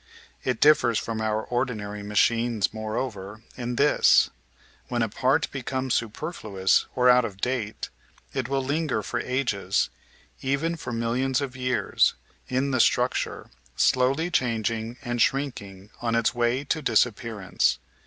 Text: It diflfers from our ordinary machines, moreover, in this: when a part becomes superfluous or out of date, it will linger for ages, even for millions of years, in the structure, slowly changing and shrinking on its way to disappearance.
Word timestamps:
It 0.43 0.59
diflfers 0.59 0.99
from 0.99 1.21
our 1.21 1.43
ordinary 1.43 2.01
machines, 2.01 2.73
moreover, 2.73 3.43
in 3.55 3.75
this: 3.75 4.31
when 4.87 5.03
a 5.03 5.09
part 5.09 5.47
becomes 5.51 5.93
superfluous 5.93 6.87
or 6.95 7.07
out 7.07 7.23
of 7.23 7.39
date, 7.39 7.89
it 8.33 8.49
will 8.49 8.63
linger 8.63 9.03
for 9.03 9.19
ages, 9.19 9.91
even 10.41 10.75
for 10.75 10.91
millions 10.91 11.39
of 11.39 11.55
years, 11.55 12.15
in 12.47 12.71
the 12.71 12.79
structure, 12.79 13.51
slowly 13.75 14.31
changing 14.31 14.97
and 15.03 15.21
shrinking 15.21 15.91
on 16.01 16.15
its 16.15 16.33
way 16.33 16.63
to 16.63 16.81
disappearance. 16.81 17.77